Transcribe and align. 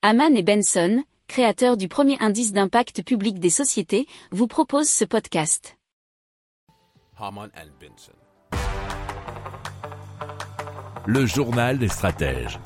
Haman 0.00 0.36
et 0.36 0.44
Benson, 0.44 1.02
créateurs 1.26 1.76
du 1.76 1.88
premier 1.88 2.16
indice 2.20 2.52
d'impact 2.52 3.02
public 3.02 3.40
des 3.40 3.50
sociétés, 3.50 4.06
vous 4.30 4.46
proposent 4.46 4.88
ce 4.88 5.04
podcast. 5.04 5.76
Haman 7.18 7.50
and 7.56 7.70
Benson. 7.80 8.12
Le 11.04 11.26
journal 11.26 11.80
des 11.80 11.88
stratèges. 11.88 12.60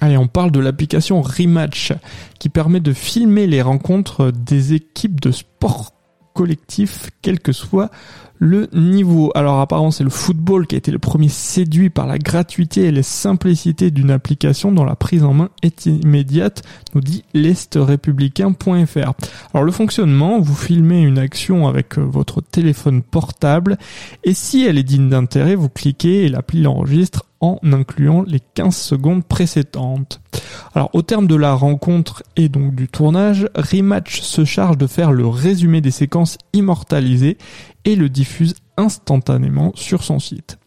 Allez, 0.00 0.18
on 0.18 0.26
parle 0.26 0.50
de 0.50 0.58
l'application 0.58 1.22
Rematch 1.22 1.92
qui 2.40 2.48
permet 2.48 2.80
de 2.80 2.92
filmer 2.92 3.46
les 3.46 3.62
rencontres 3.62 4.32
des 4.32 4.72
équipes 4.72 5.20
de 5.20 5.30
sport 5.30 5.92
collectif, 6.32 7.10
quel 7.22 7.40
que 7.40 7.52
soit 7.52 7.90
le 8.38 8.68
niveau. 8.72 9.30
Alors 9.36 9.60
apparemment 9.60 9.92
c'est 9.92 10.02
le 10.02 10.10
football 10.10 10.66
qui 10.66 10.74
a 10.74 10.78
été 10.78 10.90
le 10.90 10.98
premier 10.98 11.28
séduit 11.28 11.90
par 11.90 12.06
la 12.08 12.18
gratuité 12.18 12.82
et 12.86 12.90
les 12.90 13.04
simplicités 13.04 13.92
d'une 13.92 14.10
application 14.10 14.72
dont 14.72 14.84
la 14.84 14.96
prise 14.96 15.22
en 15.22 15.32
main 15.32 15.50
est 15.62 15.86
immédiate, 15.86 16.62
nous 16.94 17.00
dit 17.00 17.22
l'estrepublicain.fr. 17.34 19.12
Alors 19.54 19.64
le 19.64 19.72
fonctionnement, 19.72 20.40
vous 20.40 20.56
filmez 20.56 21.02
une 21.02 21.18
action 21.18 21.68
avec 21.68 21.98
euh, 21.98 22.02
votre 22.02 22.40
téléphone 22.40 23.02
portable 23.02 23.78
et 24.24 24.34
si 24.34 24.64
elle 24.64 24.78
est 24.78 24.82
digne 24.82 25.08
d'intérêt, 25.08 25.54
vous 25.54 25.68
cliquez 25.68 26.24
et 26.24 26.28
l'appli 26.28 26.62
l'enregistre 26.62 27.26
en 27.40 27.58
incluant 27.62 28.22
les 28.22 28.40
15 28.54 28.74
secondes 28.74 29.24
précédentes. 29.24 30.21
Alors 30.74 30.90
au 30.92 31.02
terme 31.02 31.26
de 31.26 31.34
la 31.34 31.54
rencontre 31.54 32.22
et 32.36 32.48
donc 32.48 32.74
du 32.74 32.88
tournage, 32.88 33.48
Rematch 33.54 34.20
se 34.20 34.44
charge 34.44 34.78
de 34.78 34.86
faire 34.86 35.12
le 35.12 35.26
résumé 35.26 35.80
des 35.80 35.90
séquences 35.90 36.38
immortalisées 36.52 37.38
et 37.84 37.96
le 37.96 38.08
diffuse 38.08 38.54
instantanément 38.76 39.72
sur 39.74 40.02
son 40.02 40.18
site. 40.18 40.58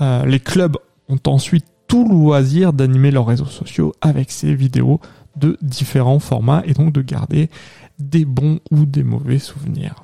Euh, 0.00 0.24
les 0.24 0.40
clubs 0.40 0.76
ont 1.08 1.20
ensuite 1.26 1.66
tout 1.86 2.08
loisir 2.08 2.72
d'animer 2.72 3.10
leurs 3.10 3.26
réseaux 3.26 3.44
sociaux 3.46 3.92
avec 4.00 4.30
ces 4.30 4.54
vidéos 4.54 5.00
de 5.36 5.58
différents 5.62 6.18
formats 6.18 6.62
et 6.64 6.72
donc 6.72 6.92
de 6.92 7.02
garder 7.02 7.50
des 7.98 8.24
bons 8.24 8.60
ou 8.70 8.86
des 8.86 9.04
mauvais 9.04 9.38
souvenirs. 9.38 10.03